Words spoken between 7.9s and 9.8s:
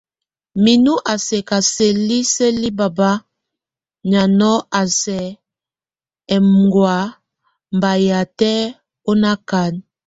yatʼ o nakan.